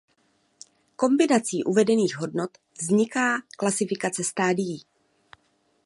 Kombinací 0.95 1.63
uvedených 1.63 2.17
hodnot 2.17 2.57
vzniká 2.79 3.37
klasifikace 3.57 4.23
stadií. 4.23 4.83